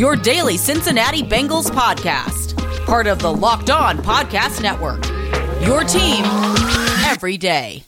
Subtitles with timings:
[0.00, 5.04] your daily Cincinnati Bengals podcast, part of the Locked On Podcast Network.
[5.60, 6.24] Your team
[7.04, 7.84] every day.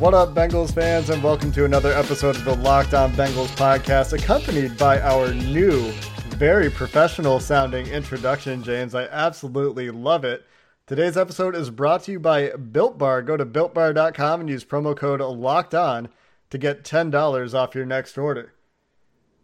[0.00, 4.12] What up, Bengals fans, and welcome to another episode of the Locked On Bengals podcast,
[4.12, 5.92] accompanied by our new,
[6.30, 8.96] very professional sounding introduction, James.
[8.96, 10.44] I absolutely love it.
[10.90, 13.22] Today's episode is brought to you by Built Bar.
[13.22, 16.08] Go to builtbar.com and use promo code Locked On
[16.50, 18.54] to get $10 off your next order.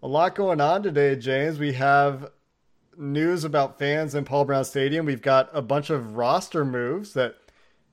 [0.02, 1.60] A lot going on today, James.
[1.60, 2.32] We have
[2.98, 5.06] news about fans in Paul Brown Stadium.
[5.06, 7.36] We've got a bunch of roster moves that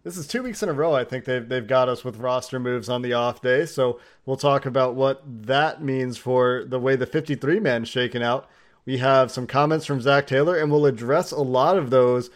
[0.03, 0.95] this is two weeks in a row.
[0.95, 3.67] I think they've they've got us with roster moves on the off day.
[3.67, 8.49] So we'll talk about what that means for the way the 53 man shaken out.
[8.87, 12.31] We have some comments from Zac Taylor, and we'll address a lot of those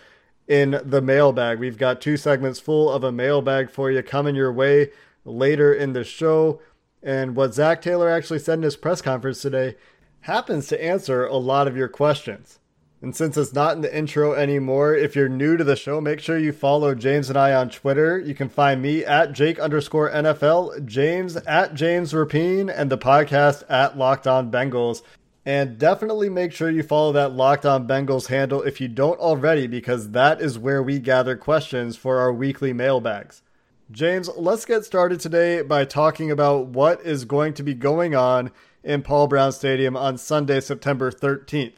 [0.47, 1.59] in the mailbag.
[1.59, 4.91] We've got two segments full of a mailbag for you coming your way
[5.25, 6.61] later in the show.
[7.03, 9.75] And what Zac Taylor actually said in his press conference today
[10.21, 12.59] happens to answer a lot of your questions.
[12.99, 16.19] And since it's not in the intro anymore, if you're new to the show, make
[16.19, 18.17] sure you follow James and I on Twitter.
[18.17, 23.63] You can find me at Jake underscore NFL, James at James Rapien, and the podcast
[23.69, 25.03] at Locked On Bengals.
[25.47, 29.65] And definitely make sure you follow that Locked On Bengals handle if you don't already,
[29.65, 33.43] because that is where we gather questions for our weekly mailbags.
[33.89, 38.51] James, let's get started today by talking about what is going to be going on
[38.83, 41.75] in Paul Brown Stadium on Sunday, September 13th.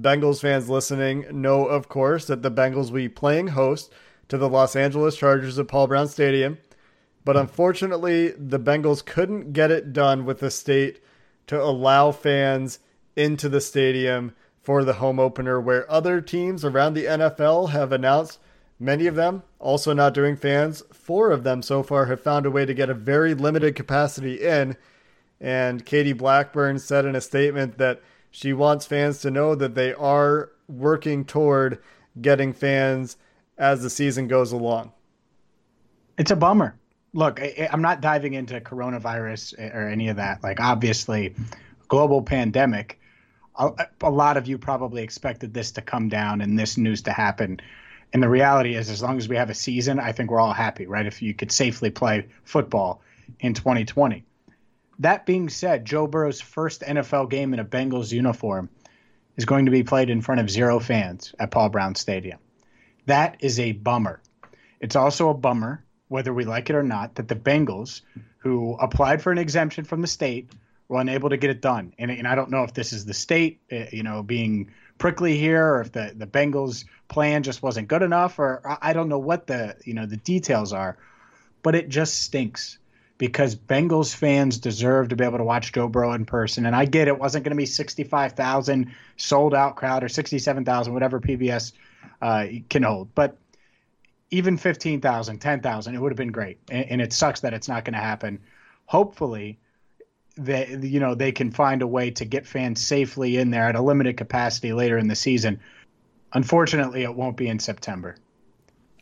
[0.00, 3.92] Bengals fans listening know, of course, that the Bengals will be playing host
[4.28, 6.58] to the Los Angeles Chargers at Paul Brown Stadium.
[7.24, 11.02] But unfortunately, the Bengals couldn't get it done with the state
[11.48, 12.78] to allow fans
[13.18, 18.38] into the stadium for the home opener, where other teams around the NFL have announced,
[18.78, 20.82] many of them also not doing fans.
[20.92, 24.40] Four of them so far have found a way to get a very limited capacity
[24.40, 24.76] in.
[25.40, 29.94] And Katie Blackburn said in a statement that she wants fans to know that they
[29.94, 31.82] are working toward
[32.20, 33.16] getting fans
[33.56, 34.92] as the season goes along.
[36.18, 36.76] It's a bummer.
[37.14, 40.42] Look, I, am not diving into coronavirus or any of that.
[40.42, 41.34] Like, obviously,
[41.88, 43.00] global pandemic.
[43.58, 47.12] A, a lot of you probably expected this to come down and this news to
[47.12, 47.60] happen.
[48.12, 50.52] And the reality is, as long as we have a season, I think we're all
[50.52, 51.04] happy, right?
[51.04, 53.02] If you could safely play football
[53.40, 54.24] in 2020.
[55.00, 58.68] That being said, Joe Burrow's first NFL game in a Bengals uniform
[59.36, 62.38] is going to be played in front of zero fans at Paul Brown Stadium.
[63.06, 64.20] That is a bummer.
[64.80, 68.02] It's also a bummer, whether we like it or not, that the Bengals,
[68.38, 70.50] who applied for an exemption from the state,
[70.88, 71.94] were unable to get it done.
[71.98, 75.36] And, and I don't know if this is the state, uh, you know, being prickly
[75.36, 79.18] here, or if the, the Bengals plan just wasn't good enough, or I don't know
[79.18, 80.98] what the you know the details are,
[81.62, 82.78] but it just stinks
[83.18, 86.66] because Bengals fans deserve to be able to watch Joe Burrow in person.
[86.66, 91.20] And I get it wasn't going to be 65,000 sold out crowd or 67,000, whatever
[91.20, 91.72] PBS
[92.22, 93.12] uh, can hold.
[93.16, 93.36] But
[94.30, 96.58] even 15,000, 10,000, it would have been great.
[96.70, 98.38] And, and it sucks that it's not going to happen.
[98.86, 99.58] Hopefully,
[100.38, 103.74] they, you know, they can find a way to get fans safely in there at
[103.74, 105.60] a limited capacity later in the season.
[106.32, 108.16] Unfortunately, it won't be in September.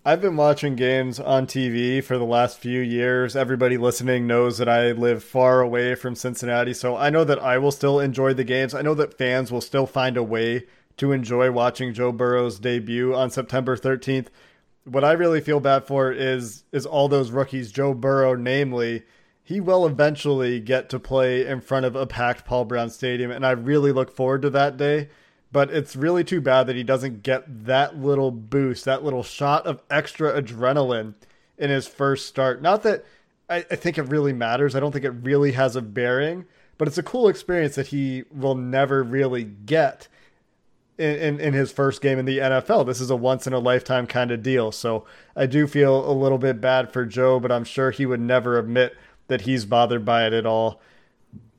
[0.04, 3.34] I've been watching games on TV for the last few years.
[3.34, 7.58] Everybody listening knows that I live far away from Cincinnati, so I know that I
[7.58, 8.72] will still enjoy the games.
[8.72, 10.64] I know that fans will still find a way
[10.98, 14.28] to enjoy watching Joe Burrow's debut on September 13th.
[14.84, 19.02] What I really feel bad for is is all those rookies, Joe Burrow namely,
[19.46, 23.46] he will eventually get to play in front of a packed Paul Brown Stadium and
[23.46, 25.08] I really look forward to that day
[25.52, 29.66] but it's really too bad that he doesn't get that little boost, that little shot
[29.66, 31.14] of extra adrenaline
[31.56, 32.60] in his first start.
[32.60, 33.04] Not that
[33.48, 34.74] I, I, think it really matters.
[34.74, 36.44] I don't think it really has a bearing,
[36.78, 40.08] but it's a cool experience that he will never really get
[40.98, 42.84] in, in, in his first game in the NFL.
[42.84, 44.72] This is a once in a lifetime kind of deal.
[44.72, 48.20] So I do feel a little bit bad for Joe, but I'm sure he would
[48.20, 48.96] never admit
[49.28, 50.80] that he's bothered by it at all.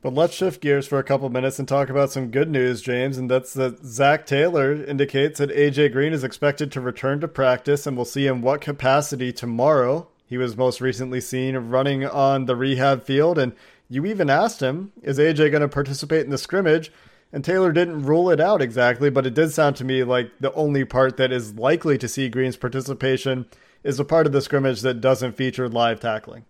[0.00, 3.18] But let's shift gears for a couple minutes and talk about some good news, James,
[3.18, 7.84] and that's that Zac Taylor indicates that AJ Green is expected to return to practice
[7.84, 10.06] and we'll see in what capacity tomorrow.
[10.24, 13.54] He was most recently seen running on the rehab field and
[13.88, 16.92] You even asked him, is AJ going to participate in the scrimmage?
[17.32, 20.52] And Taylor didn't rule it out exactly, but it did sound to me like the
[20.52, 23.46] only part that is likely to see Green's participation
[23.82, 26.44] is a part of the scrimmage that doesn't feature live tackling.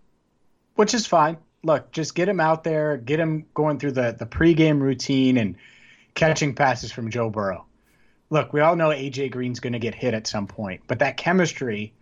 [0.79, 1.39] Which is fine.
[1.65, 5.57] Look, just get him out there, get him going through the, the pregame routine and
[6.15, 7.67] catching passes from Joe Burrow.
[8.31, 11.17] Look, we all know AJ Green's going to get hit at some point, but that
[11.17, 11.93] chemistry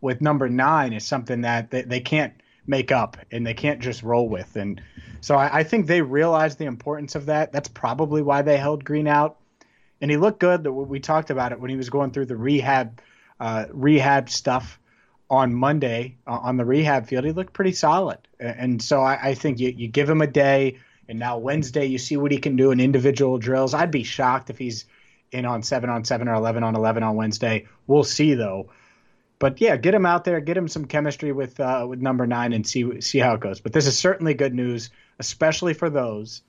[0.00, 2.32] with number nine is something that they, they can't
[2.66, 4.56] make up and they can't just roll with.
[4.56, 4.80] And
[5.20, 7.52] so I, I think they realize the importance of that.
[7.52, 9.36] That's probably why they held Green out.
[10.00, 10.66] And he looked good.
[10.66, 13.02] We talked about it when he was going through the rehab
[13.38, 14.78] uh, rehab stuff
[15.30, 17.24] on Monday uh, on the rehab field.
[17.24, 18.18] He looked pretty solid.
[18.38, 20.78] And so I, I think you, you give him a day,
[21.08, 23.74] and now Wednesday you see what he can do in individual drills.
[23.74, 24.84] I'd be shocked if he's
[25.32, 27.66] in on seven on seven or eleven on eleven on Wednesday.
[27.86, 28.70] We'll see though
[29.38, 32.52] but yeah, get him out there, get him some chemistry with uh, with number nine,
[32.52, 33.60] and see see how it goes.
[33.60, 34.88] But this is certainly good news,
[35.18, 36.42] especially for those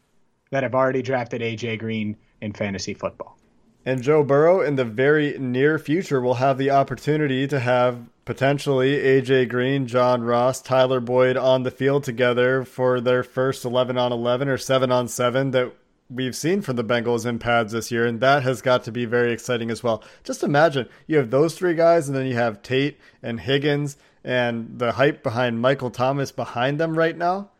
[0.51, 3.37] that have already drafted AJ Green in fantasy football.
[3.85, 8.97] And Joe Burrow in the very near future will have the opportunity to have potentially
[8.97, 14.11] AJ Green, John Ross, Tyler Boyd on the field together for their first 11 on
[14.11, 15.73] 11 or 7 on 7 that
[16.09, 19.05] we've seen from the Bengals in pads this year, and that has got to be
[19.05, 20.03] very exciting as well.
[20.23, 24.79] Just imagine you have those three guys, and then you have Tate and Higgins, and
[24.79, 27.51] the hype behind Michael Thomas behind them right now.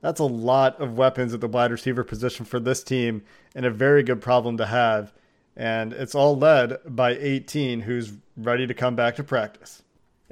[0.00, 3.22] That's a lot of weapons at the wide receiver position for this team,
[3.54, 5.12] and a very good problem to have.
[5.56, 9.83] And it's all led by 18, who's ready to come back to practice.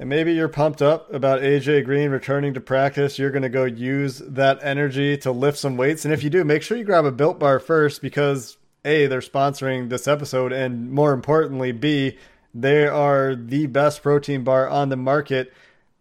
[0.02, 3.20] And maybe you're pumped up about AJ Green returning to practice.
[3.20, 6.04] You're going to go use that energy to lift some weights.
[6.04, 9.20] And if you do, make sure you grab a built bar first because A, they're
[9.20, 10.52] sponsoring this episode.
[10.52, 12.18] And more importantly, B,
[12.52, 15.52] they are the best protein bar on the market.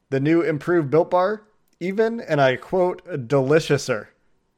[0.10, 1.44] The new improved built bar,
[1.80, 4.08] even, and I quote, deliciouser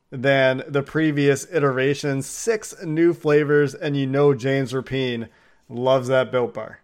[0.10, 2.28] than the previous iterations.
[2.28, 5.28] Six new flavors, and you know James Rapien
[5.68, 6.80] loves that built bar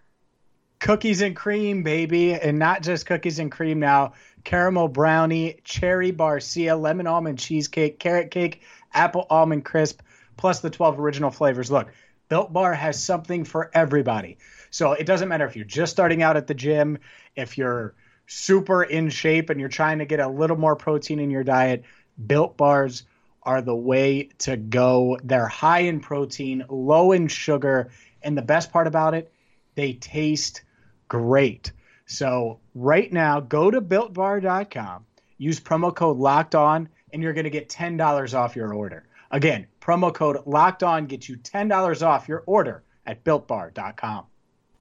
[0.80, 4.14] cookies and cream, baby, and not just cookies and cream now.
[4.44, 8.62] Caramel brownie, cherry barcia, lemon almond cheesecake, carrot cake,
[8.94, 10.02] apple almond crisp,
[10.38, 11.70] plus the 12 original flavors.
[11.70, 11.92] Look,
[12.30, 14.38] Built Bar has something for everybody.
[14.72, 17.00] So it doesn't matter if you're just starting out at the gym,
[17.36, 17.96] if you're
[18.28, 21.84] super in shape and you're trying to get a little more protein in your diet,
[22.26, 23.04] Built Bars
[23.44, 25.18] are the way to go.
[25.24, 27.90] They're high in protein, low in sugar,
[28.22, 29.34] and the best part about it,
[29.76, 30.62] they taste
[31.10, 31.74] great.
[32.06, 35.06] So right now, go to builtbar.com,
[35.38, 39.06] use promo code locked on, and you're going to get $10 off your order.
[39.32, 44.26] Again, promo code locked on gets you $10 off your order at builtbar.com.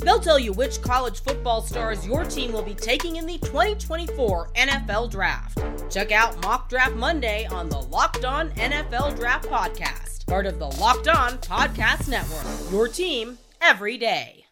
[0.00, 4.50] They'll tell you which college football stars your team will be taking in the 2024
[4.56, 5.62] NFL Draft.
[5.90, 10.66] Check out Mock Draft Monday on the Locked On NFL Draft Podcast part of the
[10.80, 12.70] Locked On Podcast Network.
[12.70, 14.46] Your team every day.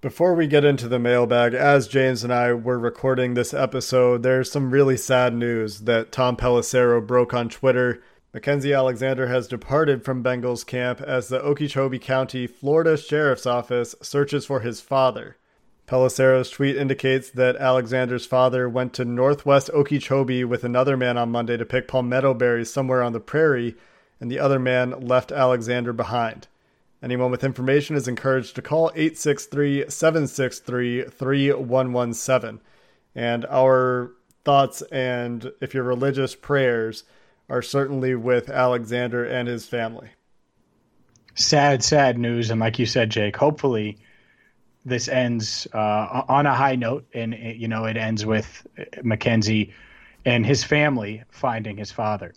[0.00, 4.50] Before we get into the mailbag, as James and I were recording this episode, there's
[4.50, 8.02] some really sad news that Tom Pelissero broke on Twitter.
[8.38, 14.46] Mackenzie Alexander has departed from Bengals camp as the Okeechobee County, Florida Sheriff's Office searches
[14.46, 15.36] for his father.
[15.88, 21.56] Pelissero's tweet indicates that Alexander's father went to northwest Okeechobee with another man on Monday
[21.56, 23.74] to pick palmetto berries somewhere on the prairie
[24.20, 26.46] and the other man left Alexander behind.
[27.02, 32.60] Anyone with information is encouraged to call 863 763 3117.
[33.16, 34.12] And our
[34.44, 37.02] thoughts and, if you're religious, prayers
[37.48, 40.10] are certainly with Alexander and his family.
[41.34, 42.50] Sad, sad news.
[42.50, 43.98] And like you said, Jake, hopefully
[44.84, 48.66] this ends uh, on a high note and, you know, it ends with
[49.02, 49.72] Mackenzie
[50.24, 52.34] and his family finding his father.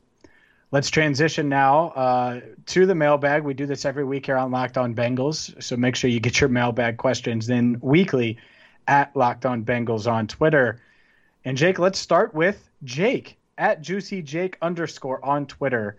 [0.71, 3.43] Let's transition now uh, to the mailbag.
[3.43, 6.39] We do this every week here on Locked On Bengals, so make sure you get
[6.39, 8.37] your mailbag questions in weekly
[8.87, 10.79] at Locked On Bengals on Twitter.
[11.43, 15.97] And Jake, let's start with Jake at Juicy Jake underscore on Twitter.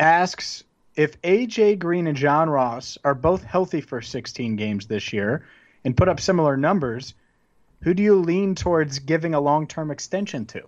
[0.00, 0.64] Asks
[0.96, 5.44] if AJ Green and John Ross are both healthy for 16 games this year
[5.84, 7.12] and put up similar numbers,
[7.82, 10.62] who do you lean towards giving a long term extension to?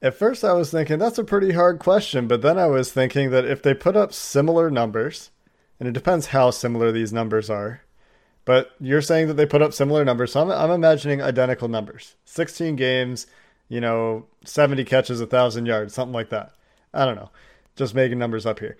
[0.00, 3.30] At first, I was thinking that's a pretty hard question, but then I was thinking
[3.30, 5.32] that if they put up similar numbers,
[5.80, 7.80] and it depends how similar these numbers are,
[8.44, 10.32] But you're saying that they put up similar numbers.
[10.32, 13.26] So I'm, I'm imagining identical numbers 16 games,
[13.68, 16.52] you know, 70 catches, 1,000 yards, something like that.
[16.92, 17.30] I don't know.
[17.76, 18.76] Just making numbers up here.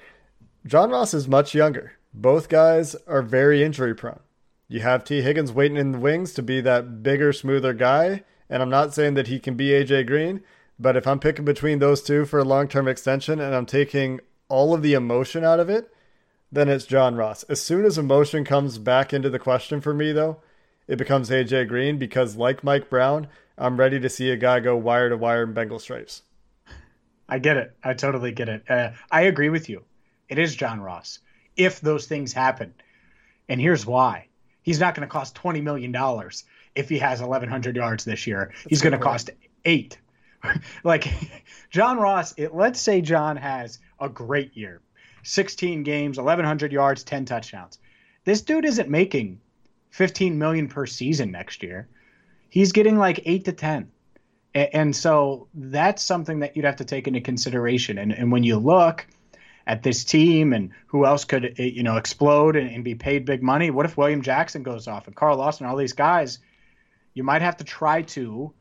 [0.67, 1.93] John Ross is much younger.
[2.13, 4.21] Both guys are very injury prone.
[4.69, 8.23] You have Tee Higgins waiting in the wings to be that bigger, smoother guy.
[8.49, 10.43] And I'm not saying that he can be AJ Green,
[10.79, 14.21] but if I'm picking between those two for a long term extension and I'm taking
[14.49, 15.93] all of the emotion out of it,
[16.53, 17.43] then it's John Ross.
[17.45, 20.41] As soon as emotion comes back into the question for me, though,
[20.87, 24.77] it becomes AJ Green because, like Mike Brown, I'm ready to see a guy go
[24.77, 26.23] wire to wire in Bengal stripes.
[27.29, 27.77] I get it.
[27.83, 28.69] I totally get it.
[28.69, 29.85] Uh, I agree with you.
[30.29, 31.21] It is John Ross.
[31.57, 32.75] If those things happen,
[33.49, 34.29] and here's why:
[34.63, 36.45] he's not going to cost twenty million dollars
[36.75, 38.51] if he has 1,100 yards this year.
[38.53, 39.31] That's he's going to cost
[39.65, 39.99] eight.
[40.85, 41.09] like
[41.71, 44.81] John Ross, it, let's say John has a great year
[45.23, 47.79] 16 games, 1,100 yards, 10 touchdowns.
[48.25, 49.41] This dude isn't making
[49.91, 51.89] 15 million per season next year.
[52.55, 53.91] He's getting like eight to 10.
[54.55, 57.99] And so that's something that you'd have to take into consideration.
[57.99, 59.09] And, and when you look
[59.67, 63.43] at this team and who else could, you know, explode and, and be paid big
[63.43, 66.39] money, what if William Jackson goes off and Carl Lawson, all these guys,
[67.13, 68.55] you might have to try to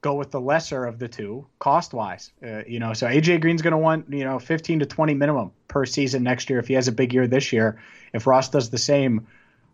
[0.00, 2.32] go with the lesser of the two cost wise.
[2.42, 5.52] Uh, you know, so AJ Green's going to want, you know, 15 to 20 minimum
[5.68, 7.82] per season next year if he has a big year this year.
[8.14, 9.26] If Ross does the same,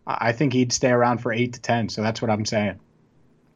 [0.05, 1.87] I think he'd stay around for 8 to 10.
[1.87, 2.77] So that's what I'm saying.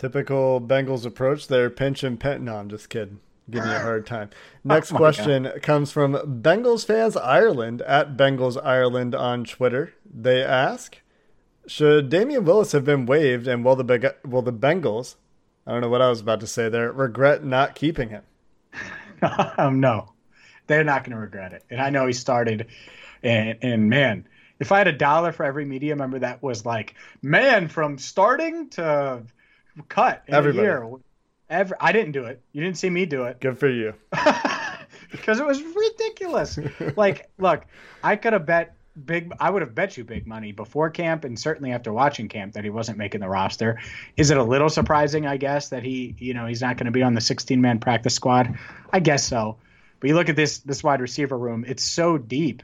[0.03, 1.69] Typical Bengals approach there.
[1.69, 2.43] Pinch and pin.
[2.43, 3.21] No, I'm just kidding.
[3.49, 4.31] Give me a hard time.
[4.65, 5.61] Next oh question God.
[5.61, 9.93] comes from Bengals fans Ireland at Bengals Ireland on Twitter.
[10.05, 10.97] They ask,
[11.67, 15.15] should Damion Willis have been waived, and will the will the Bengals
[15.65, 16.91] I don't know what I was about to say there.
[16.91, 18.23] Regret not keeping him.
[19.57, 20.11] um, no,
[20.67, 21.63] they're not going to regret it.
[21.69, 22.67] And I know he started,
[23.21, 24.27] and, and man,
[24.59, 28.69] if I had a dollar for every media member that was like, man, from starting
[28.71, 29.23] to
[29.87, 30.87] cut a year,
[31.49, 32.41] every, I didn't do it.
[32.51, 33.39] You didn't see me do it.
[33.39, 33.93] Good for you.
[35.11, 36.59] because it was ridiculous.
[36.95, 37.65] like, look,
[38.03, 38.75] I could have bet
[39.05, 42.53] big I would have bet you big money before camp and certainly after watching camp
[42.53, 43.79] that he wasn't making the roster.
[44.17, 46.91] Is it a little surprising, I guess, that he, you know, he's not going to
[46.91, 48.57] be on the 16 man practice squad?
[48.91, 49.57] I guess so.
[49.99, 52.63] But you look at this this wide receiver room, it's so deep.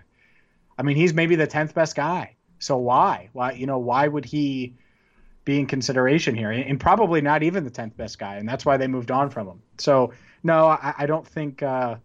[0.78, 2.36] I mean, he's maybe the 10th best guy.
[2.60, 3.30] So why?
[3.34, 4.76] Why, you know, why would he
[5.46, 6.52] be in consideration here?
[6.52, 9.48] And probably not even the 10th best guy, and that's why they moved on from
[9.48, 9.62] him.
[9.78, 11.96] So, no, I, I don't think uh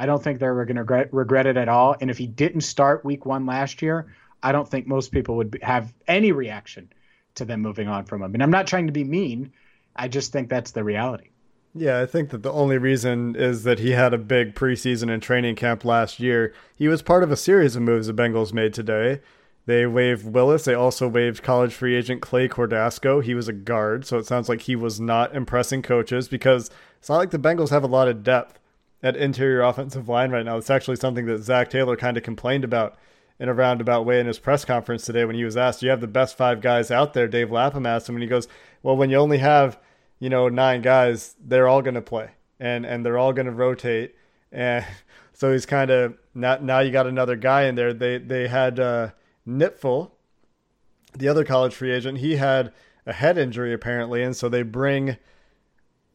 [0.00, 1.94] I don't think they're going to regret, regret it at all.
[2.00, 4.06] And if he didn't start week one last year,
[4.42, 6.90] I don't think most people would have any reaction
[7.34, 8.32] to them moving on from him.
[8.32, 9.52] And I'm not trying to be mean.
[9.94, 11.28] I just think that's the reality.
[11.74, 15.22] Yeah, I think that the only reason is that he had a big preseason and
[15.22, 16.54] training camp last year.
[16.74, 19.20] He was part of a series of moves the Bengals made today.
[19.70, 20.64] They waived Willis.
[20.64, 23.22] They also waived college free agent Clay Cordasco.
[23.22, 27.08] He was a guard, so it sounds like he was not impressing coaches because it's
[27.08, 28.58] not like the Bengals have a lot of depth
[29.00, 30.56] at interior offensive line right now.
[30.56, 32.98] It's actually something that Zac Taylor kind of complained about
[33.38, 36.00] in a roundabout way in his press conference today when he was asked, "You have
[36.00, 38.48] the best five guys out there." Dave Lapham asked him, and he goes,
[38.82, 39.78] "Well, when you only have
[40.18, 43.52] you know nine guys, they're all going to play, and and they're all going to
[43.52, 44.16] rotate."
[44.50, 44.84] And
[45.32, 47.94] so he's kind of now now you got another guy in there.
[47.94, 49.10] They they had uh,
[49.58, 50.12] Knipfel,
[51.16, 52.18] the other college free agent.
[52.18, 52.72] He had
[53.06, 55.16] a head injury apparently, and so they bring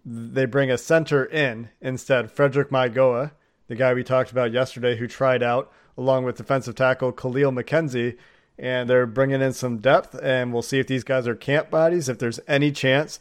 [0.06, 2.32] they bring a center in instead.
[2.32, 3.32] Frederick Mauigoa,
[3.68, 8.18] the guy we talked about yesterday, who tried out along with defensive tackle Khalil McKenzie,
[8.58, 10.16] and they're bringing in some depth.
[10.22, 12.08] And we'll see if these guys are camp bodies.
[12.08, 13.20] If there's any chance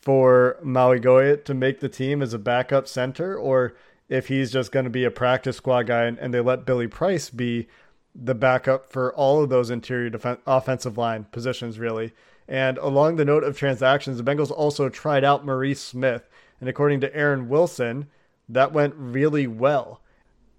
[0.00, 3.74] for Mauigoa to make the team as a backup center, or
[4.08, 6.88] if he's just going to be a practice squad guy, and, and they let Billy
[6.88, 7.68] Price be
[8.14, 12.12] the backup for all of those interior defense, offensive line positions, really.
[12.46, 16.28] And along the note of transactions, the Bengals also tried out Maurice Smith.
[16.60, 18.06] And according to Aaron Wilson,
[18.48, 20.00] that went really well.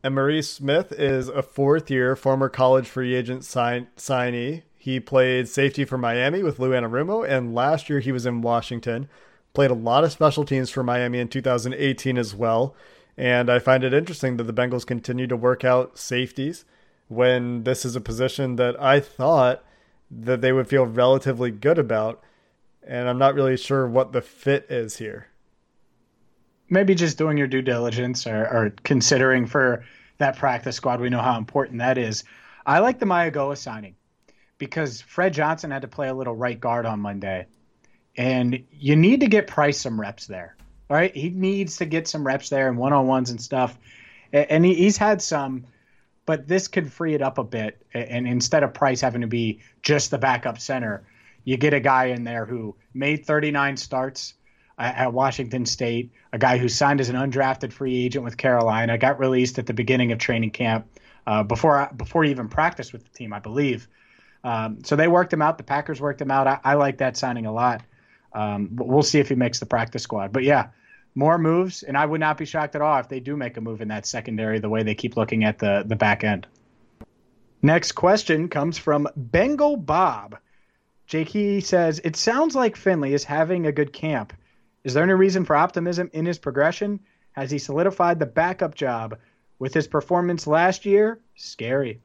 [0.04, 4.64] And Maurice Smith is a fourth year former college free agent sign- signee.
[4.76, 9.10] He played safety for Miami with Lou Anarumo, and last year he was in Washington.
[9.54, 12.76] Played a lot of special teams for Miami in 2018 as well.
[13.18, 16.66] And I find it interesting that the Bengals continue to work out safeties
[17.08, 19.64] when this is a position that I thought
[20.10, 22.24] that they would feel relatively good about.
[22.88, 25.28] And I'm not really sure what the fit is here.
[26.70, 29.84] Maybe just doing your due diligence or, or considering for
[30.18, 31.02] that practice squad.
[31.02, 32.24] We know how important that is.
[32.66, 33.96] I like the Mauigoa signing
[34.58, 37.48] because Fred Johnson had to play a little right guard on Monday.
[38.18, 40.56] And you need to get Price some reps there.
[40.90, 41.16] right?
[41.16, 43.78] He needs to get some reps there and one on ones and stuff.
[44.32, 45.66] And he's had some
[46.26, 47.86] but this could free it up a bit.
[47.94, 51.06] And instead of Price having to be just the backup center,
[51.44, 54.34] you get a guy in there who made 39 starts
[54.78, 59.20] at Washington State, a guy who signed as an undrafted free agent with Carolina, got
[59.20, 60.88] released at the beginning of training camp
[61.28, 63.88] uh, before before he even practiced with the team, I believe.
[64.44, 65.58] Um, so they worked him out.
[65.58, 66.46] The Packers worked him out.
[66.46, 67.82] I, I like that signing a lot.
[68.34, 70.34] Um, but we'll see if he makes the practice squad.
[70.34, 70.68] But yeah,
[71.16, 73.62] more moves, and I would not be shocked at all if they do make a
[73.62, 76.46] move in that secondary the way they keep looking at the the back end.
[77.62, 80.38] Next question comes from Bengal Bob.
[81.08, 84.34] Jake says, It sounds like Finley is having a good camp.
[84.84, 87.00] Is there any reason for optimism in his progression?
[87.32, 89.18] Has he solidified the backup job
[89.58, 91.20] with his performance last year?
[91.36, 92.02] Scary.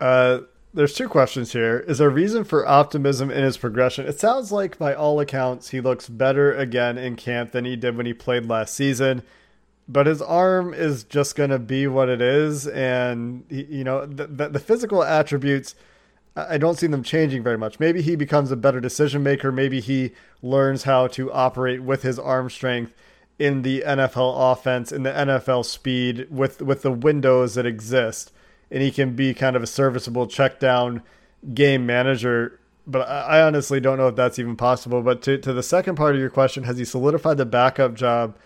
[0.00, 0.40] Uh,
[0.74, 1.80] there's two questions here.
[1.80, 4.06] Is there reason for optimism in his progression?
[4.06, 7.96] It sounds like, by all accounts, he looks better again in camp than he did
[7.96, 9.22] when he played last season.
[9.86, 14.06] But his arm is just going to be what it is, and he, you know
[14.06, 15.74] the, the, the physical attributes.
[16.34, 17.78] I don't see them changing very much.
[17.78, 19.52] Maybe he becomes a better decision maker.
[19.52, 22.94] Maybe he learns how to operate with his arm strength
[23.38, 28.32] in the NFL offense, in the NFL speed, with with the windows that exist
[28.72, 31.02] and he can be kind of a serviceable check down
[31.52, 32.58] game manager.
[32.86, 35.02] But I honestly don't know if that's even possible.
[35.02, 38.36] But to, to the second part of your question, has he solidified the backup job?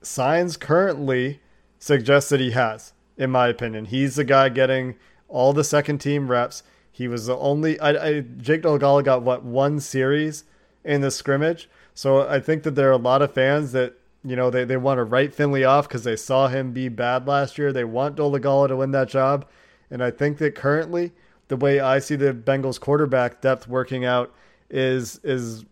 [0.00, 1.40] Signs currently
[1.80, 3.86] suggest that he has, in my opinion.
[3.86, 4.94] He's the guy getting
[5.28, 6.62] all the second team reps.
[6.92, 7.78] He was the only.
[7.80, 10.44] I, I, Jake Dolegala got what one series
[10.84, 11.68] in the scrimmage.
[11.92, 14.78] So I think that there are a lot of fans that you know, they, they
[14.78, 17.72] want to write Finley off because they saw him be bad last year.
[17.72, 19.46] They want Dolegala to win that job.
[19.90, 21.12] And I think that currently,
[21.48, 24.34] the way I see the Bengals quarterback depth working out
[24.70, 25.66] is is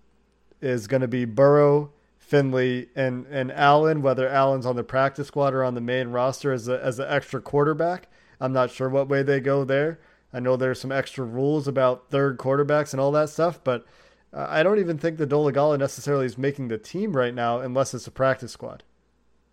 [0.61, 4.03] is going to be Burrow, Finley, and and Allen.
[4.03, 7.07] Whether Allen's on the practice squad or on the main roster as a, as an
[7.09, 9.99] extra quarterback, I'm not sure what way they go there.
[10.33, 13.87] I know there's some extra rules about third quarterbacks and all that stuff, but
[14.33, 17.95] uh, I don't even think the Dolegala necessarily is making the team right now unless
[17.95, 18.83] it's a practice squad.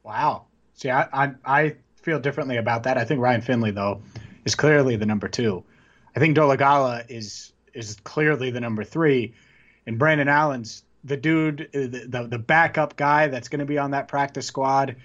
[0.04, 0.46] Wow.
[0.74, 2.98] See, I, I, I feel differently about that.
[2.98, 4.02] I think Ryan Finley though
[4.46, 5.64] is clearly the number two.
[6.16, 9.34] I think Dolegala is is clearly the number three,
[9.86, 13.78] and Brandon Allen's the dude, uh, the the, the backup guy that's going to be
[13.78, 14.96] on that practice squad,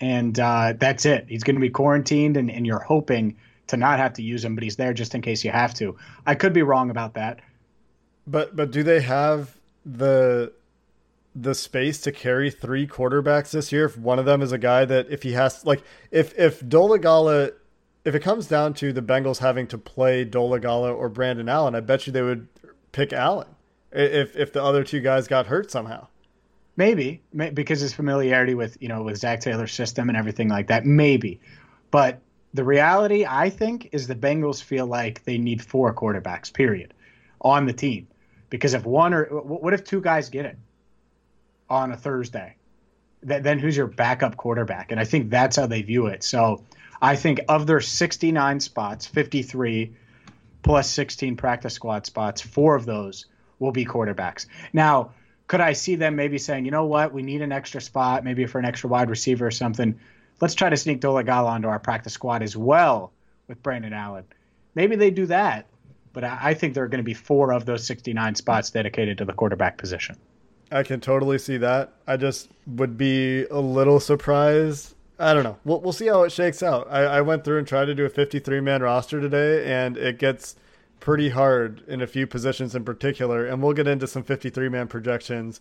[0.00, 1.26] and uh, that's it.
[1.28, 3.36] He's going to be quarantined, and, and you're hoping
[3.68, 5.96] to not have to use him, but he's there just in case you have to.
[6.26, 7.40] I could be wrong about that.
[8.26, 10.52] But but do they have the
[11.34, 13.86] the space to carry three quarterbacks this year?
[13.86, 17.52] If one of them is a guy that if he has like if if Dolegala
[18.04, 21.80] if it comes down to the Bengals having to play Dolegala or Brandon Allen, I
[21.80, 22.48] bet you they would
[22.92, 23.48] pick Allen
[23.92, 26.08] if if the other two guys got hurt somehow.
[26.76, 30.86] Maybe because his familiarity with you know with Zac Taylor's system and everything like that.
[30.86, 31.40] Maybe,
[31.90, 32.20] but
[32.54, 36.52] the reality I think is the Bengals feel like they need four quarterbacks.
[36.52, 36.94] Period,
[37.42, 38.08] on the team.
[38.52, 40.58] Because if one or what if two guys get it
[41.70, 42.56] on a Thursday?
[43.22, 44.90] Then who's your backup quarterback?
[44.90, 46.22] And I think that's how they view it.
[46.22, 46.62] So
[47.00, 49.94] I think of their 69 spots, 53
[50.62, 53.24] plus 16 practice squad spots, four of those
[53.58, 54.44] will be quarterbacks.
[54.74, 55.12] Now,
[55.46, 58.44] could I see them maybe saying, you know what, we need an extra spot, maybe
[58.44, 59.98] for an extra wide receiver or something.
[60.42, 63.12] Let's try to sneak Dolegala onto our practice squad as well
[63.48, 64.24] with Brandon Allen.
[64.74, 65.68] Maybe they do that,
[66.12, 69.24] but I think there are going to be four of those 69 spots dedicated to
[69.24, 70.16] the quarterback position.
[70.70, 71.92] I can totally see that.
[72.06, 74.94] I just would be a little surprised.
[75.18, 75.58] I don't know.
[75.64, 76.88] We'll, we'll see how it shakes out.
[76.90, 80.18] I, I went through and tried to do a 53 man roster today, and it
[80.18, 80.56] gets
[81.00, 83.46] pretty hard in a few positions in particular.
[83.46, 85.60] And we'll get into some 53 man projections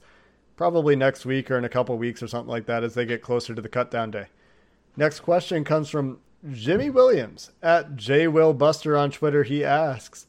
[0.55, 3.21] probably next week or in a couple weeks or something like that as they get
[3.21, 4.27] closer to the cutdown day.
[4.95, 6.19] Next question comes from
[6.51, 9.43] Jimmy Williams at JWillBuster on Twitter.
[9.43, 10.27] He asks,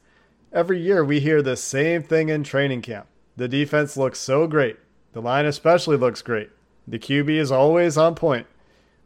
[0.53, 3.07] Every year we hear the same thing in training camp.
[3.38, 4.77] The defense looks so great.
[5.15, 6.51] The line especially looks great.
[6.87, 8.47] The QB is always on point.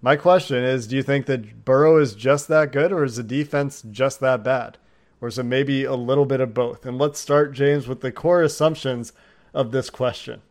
[0.03, 3.23] My question is do you think that Burrow is just that good, or is the
[3.23, 4.79] defense just that bad?
[5.21, 6.85] Or is it maybe a little bit of both?
[6.85, 9.13] And let's start, James, with the core assumptions
[9.55, 10.43] of this question.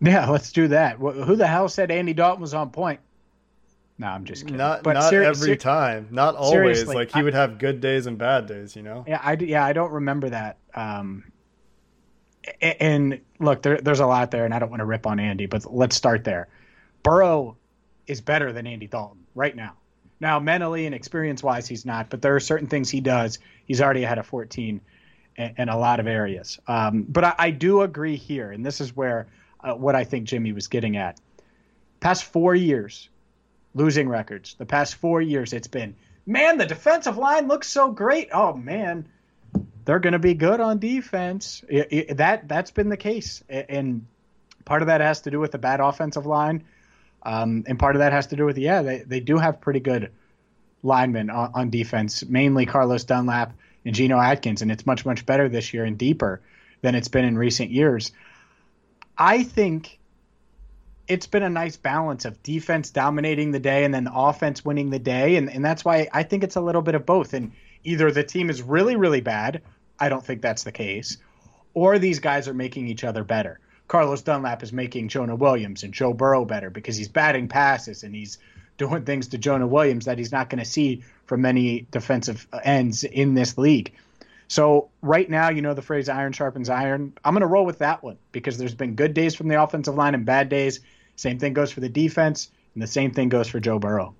[0.00, 0.98] Yeah, let's do that.
[0.98, 3.00] Who the hell said Andy Dalton was on point?
[4.00, 4.56] No, I'm just kidding.
[4.56, 6.86] Not but not ser- every ser- time, not always.
[6.86, 9.04] Like he I, would have good days and bad days, you know.
[9.06, 10.56] Yeah, I yeah I don't remember that.
[10.74, 11.30] Um,
[12.62, 15.44] and look, there, there's a lot there, and I don't want to rip on Andy,
[15.44, 16.48] but let's start there.
[17.02, 17.58] Burrow
[18.06, 19.74] is better than Andy Dalton right now.
[20.18, 23.38] Now, mentally and experience wise, he's not, but there are certain things he does.
[23.66, 24.80] He's already ahead of 14
[25.36, 26.58] in, in a lot of areas.
[26.68, 29.26] Um, but I, I, do agree here, and this is where
[29.62, 31.20] uh, what I think Jimmy was getting at.
[32.00, 33.09] Past four years,
[33.74, 34.54] losing records.
[34.54, 35.94] The past four years, it's been
[36.26, 38.28] man, the defensive line looks so great.
[38.32, 39.08] Oh man,
[39.84, 41.64] they're going to be good on defense.
[41.68, 44.06] It, it, that that's been the case, and
[44.64, 46.64] part of that has to do with the bad offensive line,
[47.22, 49.80] um, and part of that has to do with yeah, they they do have pretty
[49.80, 50.12] good
[50.82, 53.52] linemen on, on defense, mainly Carlos Dunlap
[53.84, 56.40] and Geno Atkins, and it's much much better this year and deeper
[56.82, 58.12] than it's been in recent years.
[59.16, 59.98] I think
[61.10, 64.90] it's been a nice balance of defense dominating the day and then the offense winning
[64.90, 65.34] the day.
[65.34, 67.34] And, and that's why I think it's a little bit of both.
[67.34, 67.50] And
[67.82, 69.60] either the team is really, really bad.
[69.98, 71.18] I don't think that's the case.
[71.74, 73.58] Or these guys are making each other better.
[73.88, 78.14] Carlos Dunlap is making Jonah Williams and Joe Burrow better because he's batting passes and
[78.14, 78.38] he's
[78.78, 83.02] doing things to Jonah Williams that he's not going to see from many defensive ends
[83.02, 83.92] in this league.
[84.46, 87.14] So right now, you know the phrase iron sharpens iron.
[87.24, 89.96] I'm going to roll with that one because there's been good days from the offensive
[89.96, 90.80] line and bad days.
[91.20, 94.14] Same thing goes for the defense, and the same thing goes for Joe Burrow.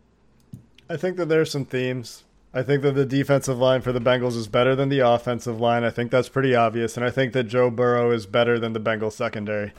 [0.90, 2.24] I think that there's some themes.
[2.52, 5.82] I think that the defensive line for the Bengals is better than the offensive line.
[5.82, 6.98] I think that's pretty obvious.
[6.98, 9.72] And I think that Joe Burrow is better than the Bengals secondary.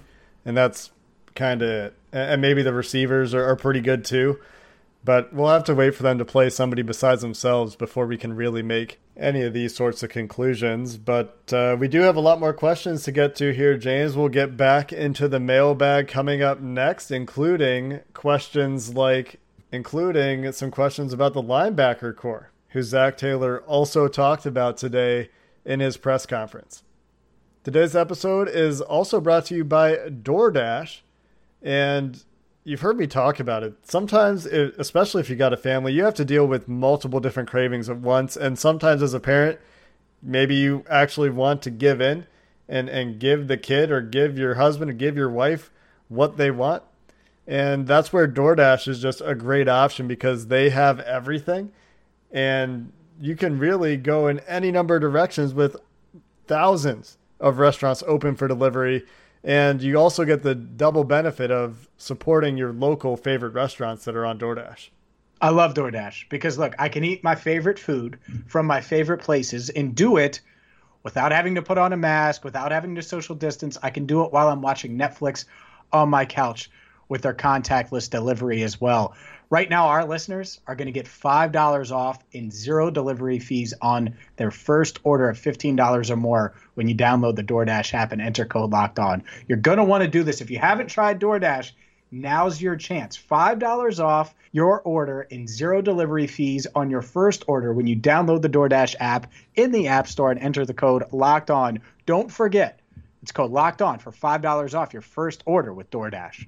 [0.46, 0.90] And that's
[1.36, 1.94] kind of it.
[2.12, 4.40] And maybe the receivers are, are pretty good too.
[5.04, 8.36] But we'll have to wait for them to play somebody besides themselves before we can
[8.36, 10.98] really make any of these sorts of conclusions.
[10.98, 14.16] But uh, we do have a lot more questions to get to here, James.
[14.16, 19.40] We'll get back into the mailbag coming up next, including questions like,
[19.72, 25.30] including some questions about the linebacker corps, who Zac Taylor also talked about today
[25.66, 26.84] in his press conference.
[27.64, 31.02] Today's episode is also brought to you by DoorDash.
[31.64, 32.24] And
[32.64, 33.74] you've heard me talk about it.
[33.84, 37.50] Sometimes, it, especially if you got a family, you have to deal with multiple different
[37.50, 38.36] cravings at once.
[38.36, 39.60] And sometimes, as a parent,
[40.22, 42.28] maybe you actually want to give in
[42.68, 45.72] and and give the kid or give your husband or give your wife
[46.08, 46.84] what they want.
[47.48, 51.72] And that's where DoorDash is just a great option because they have everything,
[52.32, 55.76] and you can really go in any number of directions with
[56.48, 59.04] thousands of restaurants open for delivery
[59.44, 64.26] and you also get the double benefit of supporting your local favorite restaurants that are
[64.26, 64.90] on DoorDash.
[65.42, 69.70] I love DoorDash because look, I can eat my favorite food from my favorite places
[69.70, 70.42] and do it
[71.04, 73.78] without having to put on a mask, without having to social distance.
[73.82, 75.46] I can do it while I'm watching Netflix
[75.92, 76.70] on my couch
[77.10, 79.16] with their contactless delivery as well.
[79.52, 84.16] Right now, our listeners are going to get $5 off and zero delivery fees on
[84.38, 88.46] their first order of $15 or more when you download the DoorDash app and enter
[88.46, 89.24] code locked on.
[89.50, 90.40] You're going to want to do this.
[90.40, 91.74] If you haven't tried DoorDash,
[92.12, 93.18] now's your chance.
[93.18, 98.44] $5 off your order and zero delivery fees on your first order when you download
[98.44, 101.82] the DoorDash app in the App Store and enter the code locked on.
[102.06, 102.80] Don't forget,
[103.22, 106.48] it's code locked on for $5 off your first order with DoorDash.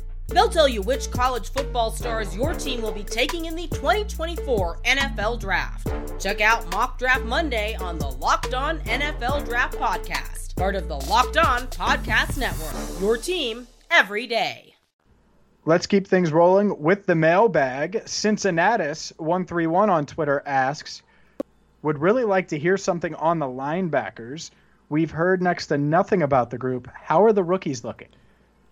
[0.31, 4.79] They'll tell you which college football stars your team will be taking in the 2024
[4.85, 5.91] NFL Draft.
[6.19, 10.97] Check out Mock Draft Monday on the Locked On NFL Draft Podcast, part of the
[10.97, 13.01] Locked On Podcast Network.
[13.01, 14.73] Your team every day.
[15.65, 18.03] Let's keep things rolling with the mailbag.
[18.05, 21.03] Cincinnatus131 on Twitter asks,
[21.81, 24.51] would really like to hear something on the linebackers.
[24.89, 26.87] We've heard next to nothing about the group.
[26.93, 28.09] How are the rookies looking?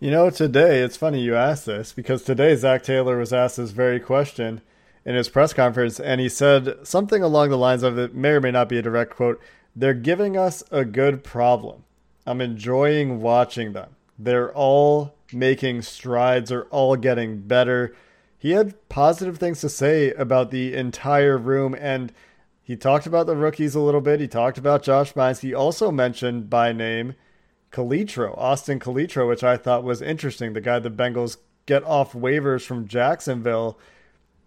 [0.01, 3.71] You know, today, it's funny you asked this because today Zac Taylor was asked this
[3.71, 4.61] very question
[5.03, 8.39] in his press conference, and he said something along the lines of it may or
[8.39, 9.41] may not be a direct quote.
[9.75, 11.83] They're giving us a good problem.
[12.25, 13.97] I'm enjoying watching them.
[14.17, 17.93] They're all making strides, they're all getting better.
[18.37, 22.13] He had positive things to say about the entire room, and
[22.63, 24.21] he talked about the rookies a little bit.
[24.21, 25.41] He talked about Josh Bynes.
[25.41, 27.15] He also mentioned by name
[27.71, 30.53] Calitro, Austin Calitro, which I thought was interesting.
[30.53, 33.77] The guy the Bengals get off waivers from Jacksonville.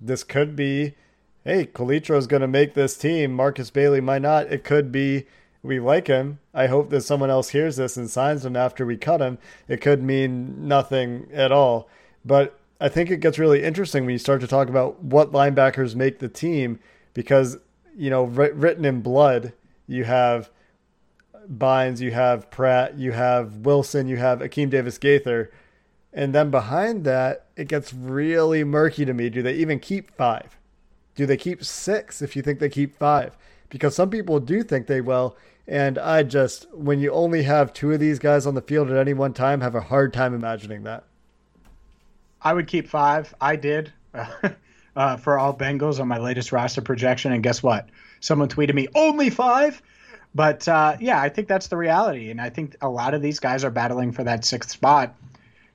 [0.01, 0.95] This could be,
[1.45, 3.33] hey, Calitro is going to make this team.
[3.33, 4.53] Markus Bailey might not.
[4.53, 5.27] It could be
[5.63, 6.41] we like him.
[6.53, 9.39] I hope that someone else hears this and signs him after we cut him.
[9.69, 11.89] It could mean nothing at all.
[12.25, 15.95] But I think it gets really interesting when you start to talk about what linebackers
[15.95, 16.81] make the team
[17.15, 17.59] because,
[17.97, 19.53] you know, written in blood,
[19.87, 20.51] you have–
[21.51, 25.51] Bynes, you have Pratt, you have Wilson, you have Akeem Davis Gaither.
[26.13, 29.31] And then behind that, it gets really murky to me.
[29.31, 30.59] Do they even keep five?
[31.15, 33.37] Do they keep six if you think they keep five?
[33.71, 35.37] Because some people do think they will.
[35.67, 38.97] And I just, when you only have two of these guys on the field at
[38.97, 41.05] any one time, have a hard time imagining that.
[42.43, 43.33] I would keep five.
[43.41, 43.93] I did
[44.97, 47.33] uh, for all Bengals on my latest roster projection.
[47.33, 47.89] And guess what?
[48.21, 49.81] Someone tweeted me, only five.
[50.35, 52.31] But uh, yeah, I think that's the reality.
[52.31, 55.15] And I think a lot of these guys are battling for that sixth spot.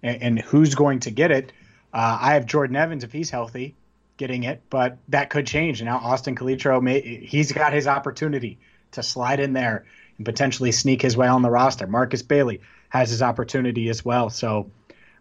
[0.02, 1.54] And, and who's going to get it?
[1.94, 3.76] Uh, I have Jordan Evans if he's healthy
[4.18, 5.82] getting it, but that could change.
[5.82, 8.58] Now Austin Calitro, may, he's got his opportunity
[8.92, 9.86] to slide in there
[10.18, 11.88] and potentially sneak his way on the roster.
[11.88, 14.30] Markus Bailey has his opportunity as well.
[14.30, 14.72] So,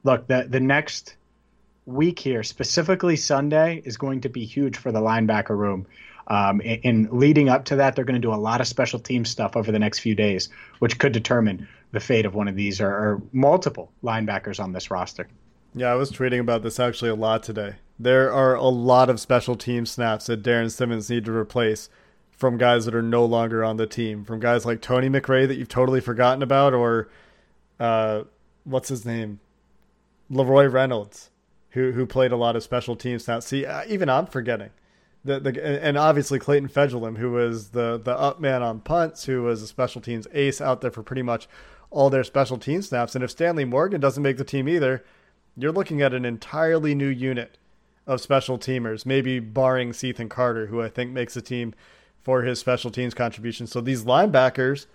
[0.03, 1.17] look, the the next
[1.85, 5.87] week here, specifically Sunday, is going to be huge for the linebacker room.
[6.29, 9.25] Um, in, leading up to that, they're going to do a lot of special team
[9.25, 10.49] stuff over the next few days,
[10.81, 14.91] which could determine the fate of one of these or, or multiple linebackers on this
[14.91, 15.29] roster.
[15.75, 17.77] Yeah, I was tweeting about this actually a lot today.
[17.99, 21.89] There are a lot of special team snaps that Darrin Simmons need to replace
[22.31, 25.57] from guys that are no longer on the team, from guys like Tony McRae that
[25.57, 27.09] you've totally forgotten about, or
[27.81, 28.25] uh,
[28.65, 29.41] what's his name,
[30.29, 31.31] Leroy Reynolds
[31.77, 33.39] who who played a lot of special teams now.
[33.39, 34.71] See, uh, even I'm forgetting.
[35.27, 39.43] The, the, and obviously Clayton Fejedelem, who was the the up man on punts, who
[39.43, 41.49] was a special teams ace out there for pretty much
[41.91, 43.15] all their special team snaps.
[43.15, 45.05] And if Stanley Morgan doesn't make the team either,
[45.57, 47.59] you're looking at an entirely new unit
[48.07, 51.75] of special teamers, maybe barring Cethan Carter, who I think makes the team
[52.23, 53.67] for his special teams contribution.
[53.67, 54.87] So these linebackers,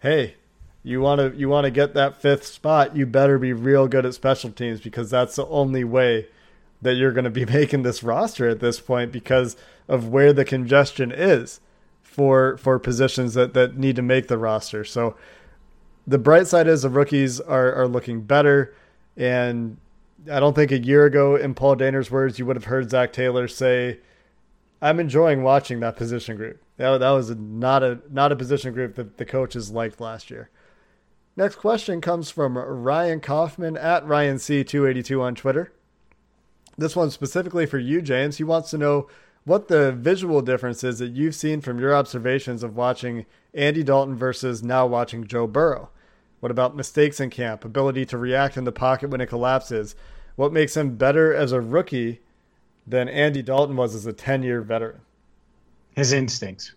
[0.00, 0.34] hey,
[0.82, 4.06] you want to you want to get that fifth spot, you better be real good
[4.06, 6.28] at special teams because that's the only way
[6.82, 9.56] that you're going to be making this roster at this point because
[9.88, 11.60] of where the congestion is
[12.02, 14.84] for for positions that that need to make the roster.
[14.84, 15.16] So
[16.06, 18.74] the bright side is the rookies are are looking better
[19.16, 19.76] and
[20.30, 23.12] I don't think a year ago in Paul Dehner's words you would have heard Zac
[23.12, 24.00] Taylor say
[24.82, 26.62] I'm enjoying watching that position group.
[26.78, 30.50] That, that was not a not a position group that the coaches liked last year.
[31.36, 35.72] Next question comes from Ryan Kaufman at RyanC282 on Twitter.
[36.80, 38.38] This one specifically for you, James.
[38.38, 39.06] He wants to know
[39.44, 44.16] what the visual difference is that you've seen from your observations of watching Andy Dalton
[44.16, 45.90] versus now watching Joe Burrow.
[46.40, 49.94] What about mistakes in camp, ability to react in the pocket when it collapses?
[50.36, 52.22] What makes him better as a rookie
[52.86, 55.02] than Andy Dalton was as a 10 year veteran?
[55.94, 56.72] His instincts.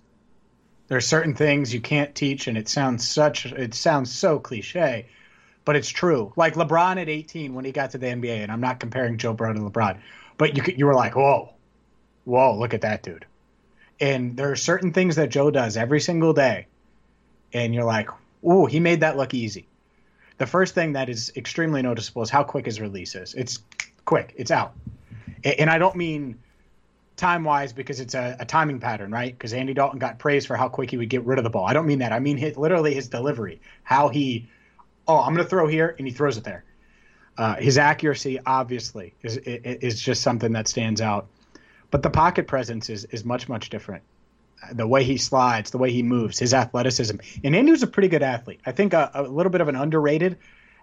[0.90, 5.06] There are certain things you can't teach, and it sounds such it sounds so cliche,
[5.66, 6.34] but it's true.
[6.36, 9.34] Like LeBron at 18 when he got to the NBA, and I'm not comparing Joe
[9.34, 10.00] Burrow to LeBron,
[10.38, 11.54] but you you were like, whoa,
[12.26, 13.26] whoa, look at that dude.
[14.00, 16.68] And there are certain things that Joe does every single day,
[17.54, 18.10] and you're like,
[18.46, 19.68] ooh, he made that look easy.
[20.38, 23.34] The first thing that is extremely noticeable is how quick his release is.
[23.36, 23.60] It's
[24.06, 24.34] quick.
[24.36, 24.74] It's out.
[25.44, 26.40] And I don't mean
[27.16, 29.34] time wise because it's a, a, timing pattern, right?
[29.34, 31.66] Because Andy Dalton got praised for how quick he would get rid of the ball.
[31.66, 32.12] I don't mean that.
[32.12, 34.50] I mean his, literally his delivery, how he,
[35.08, 36.64] oh, I'm going to throw here, and he throws it there.
[37.38, 41.28] Uh, his accuracy, obviously, is is just something that stands out.
[41.90, 44.04] But the pocket presence is is much much different.
[44.72, 48.08] The way he slides, the way he moves, his athleticism, and Andy was a pretty
[48.08, 48.62] good athlete.
[48.66, 50.38] I think a, a little bit of an underrated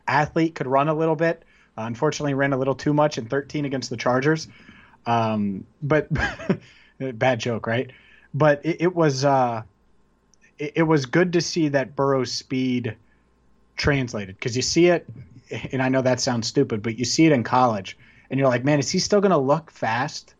[0.06, 1.44] athlete could run a little bit.
[1.78, 4.48] Uh, unfortunately, ran a little too much in 13 against the Chargers.
[5.06, 6.08] Um, but
[6.98, 7.90] bad joke, right?
[8.34, 9.62] But it, it was uh,
[10.58, 12.96] it, it, was good to see that Burrow's speed
[13.80, 15.08] translated because you see it,
[15.72, 17.98] and I know that sounds stupid, but you see it in college,
[18.30, 20.34] and you're like, man, is he still going to look fast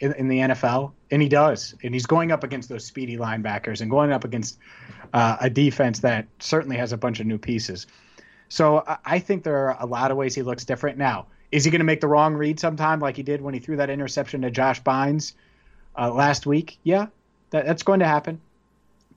[0.00, 0.92] in, in, the NFL?
[1.10, 4.58] And he does, and he's going up against those speedy linebackers and going up against
[5.12, 7.86] uh, a defense that certainly has a bunch of new pieces.
[8.48, 11.26] So I think there are a lot of ways he looks different now.
[11.52, 13.76] Is he going to make the wrong read sometime, like he did when he threw
[13.76, 15.34] that interception to Josh Bynes
[15.96, 16.78] uh, last week?
[16.82, 17.06] Yeah,
[17.50, 18.40] that, that's going to happen.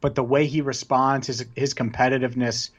[0.02, 2.70] But the way he responds, his his competitiveness,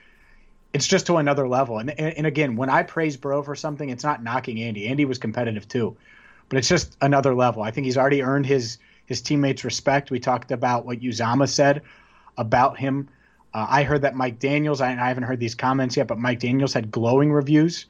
[0.77, 1.79] it's just to another level.
[1.79, 4.89] And, and, and again, when I praise Bro for something, it's not knocking Andy.
[4.89, 5.97] Andy was competitive too,
[6.51, 7.63] but it's just another level.
[7.63, 10.11] I think he's already earned his his teammates' respect.
[10.11, 11.81] We talked about what Uzomah said
[12.37, 13.09] about him.
[13.55, 14.83] Uh, I heard that Mike Daniels.
[14.83, 17.87] I, I haven't heard these comments yet, but Mike Daniels had glowing reviews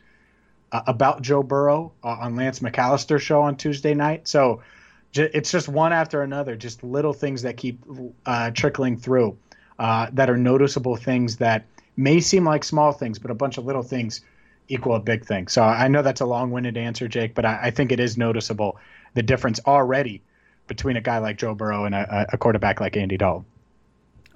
[0.71, 4.29] uh, about Joe Burrow uh, on Lance McAllister show on Tuesday night.
[4.29, 4.63] So
[5.11, 7.83] j- it's just one after another, just little things that keep
[8.27, 9.37] uh, trickling through
[9.81, 11.65] uh, that are noticeable things that
[11.97, 14.21] may seem like small things, but a bunch of little things
[14.69, 15.49] equal a big thing.
[15.49, 18.79] So I know that's a long-winded answer, Jake, but I, I think it is noticeable
[19.15, 20.23] the difference already
[20.67, 23.47] between a guy like Joe Burrow and a, a quarterback like Andy Dalton.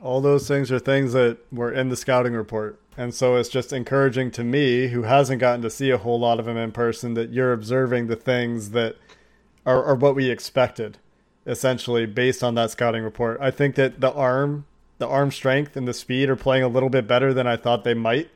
[0.01, 2.81] All those things are things that were in the scouting report.
[2.97, 6.39] And so it's just encouraging to me, who hasn't gotten to see a whole lot
[6.39, 8.97] of him in person, that you're observing the things that
[9.67, 10.99] are, are what we expected,
[11.47, 13.39] essentially, based on that scouting report.
[13.41, 14.67] I think that the arm,
[15.01, 17.83] the arm strength and the speed are playing a little bit better than I thought
[17.83, 18.31] they might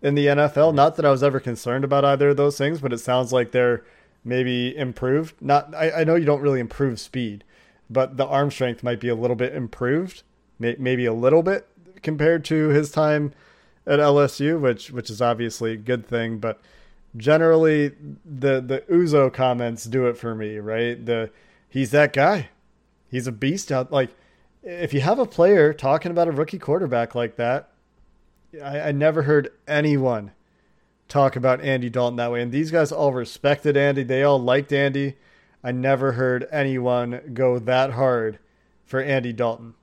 [0.00, 0.72] in the NFL.
[0.72, 3.50] Not that I was ever concerned about either of those things, but it sounds like
[3.50, 3.84] they're
[4.24, 5.34] maybe improved.
[5.42, 7.42] Not, I, I know you don't really improve speed,
[7.90, 10.22] but the arm strength might be a little bit improved,
[10.58, 11.68] may, maybe a little bit
[12.02, 13.32] compared to his time
[13.86, 16.38] at LSU, which which is obviously a good thing.
[16.38, 16.60] But
[17.16, 17.88] generally,
[18.24, 21.04] the the Uzo comments do it for me, right?
[21.04, 21.30] The
[21.68, 22.50] he's that guy,
[23.10, 23.92] he's a beast out.
[23.92, 24.10] Like
[24.64, 27.70] if you have a player talking about a rookie quarterback like that,
[28.62, 30.32] I, I never heard anyone
[31.06, 32.40] talk about Andy Dalton that way.
[32.40, 34.02] And these guys all respected Andy.
[34.02, 35.16] They all liked Andy.
[35.62, 38.38] I never heard anyone go that hard
[38.84, 39.74] for Andy Dalton.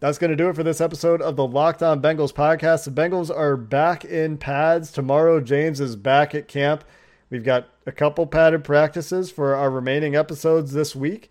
[0.00, 2.84] That's going to do it for this episode of the Locked On Bengals podcast.
[2.84, 4.92] The Bengals are back in pads.
[4.92, 6.84] Tomorrow, James is back at camp.
[7.30, 11.30] We've got a couple padded practices for our remaining episodes this week.